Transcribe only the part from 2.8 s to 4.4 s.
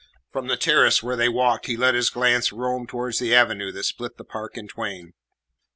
towards the avenue that split the